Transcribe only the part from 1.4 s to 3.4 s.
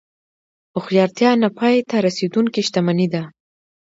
نه پای ته رسېدونکې شتمني ده.